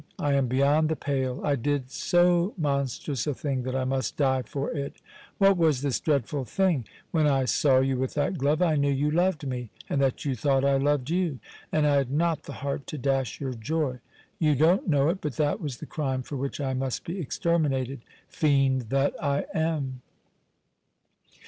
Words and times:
I 0.17 0.33
am 0.33 0.47
beyond 0.47 0.89
the 0.89 0.95
pale, 0.95 1.41
I 1.43 1.55
did 1.55 1.91
so 1.91 2.55
monstrous 2.57 3.27
a 3.27 3.35
thing 3.35 3.61
that 3.61 3.75
I 3.75 3.83
must 3.83 4.17
die 4.17 4.41
for 4.41 4.71
it. 4.71 4.95
What 5.37 5.57
was 5.57 5.83
this 5.83 5.99
dreadful 5.99 6.43
thing? 6.43 6.85
When 7.11 7.27
I 7.27 7.45
saw 7.45 7.81
you 7.81 7.97
with 7.97 8.15
that 8.15 8.39
glove 8.39 8.63
I 8.63 8.77
knew 8.77 8.89
you 8.89 9.11
loved 9.11 9.45
me, 9.45 9.69
and 9.87 10.01
that 10.01 10.25
you 10.25 10.33
thought 10.35 10.65
I 10.65 10.77
loved 10.77 11.11
you, 11.11 11.37
and 11.71 11.85
I 11.85 11.97
had 11.97 12.09
not 12.09 12.45
the 12.45 12.53
heart 12.65 12.87
to 12.87 12.97
dash 12.97 13.39
your 13.39 13.53
joy. 13.53 13.99
You 14.39 14.55
don't 14.55 14.87
know 14.87 15.09
it, 15.09 15.19
but 15.21 15.35
that 15.35 15.61
was 15.61 15.77
the 15.77 15.85
crime 15.85 16.23
for 16.23 16.35
which 16.35 16.59
I 16.59 16.73
must 16.73 17.03
be 17.05 17.19
exterminated, 17.19 18.01
fiend 18.27 18.89
that 18.89 19.13
I 19.23 19.45
am!" 19.53 20.01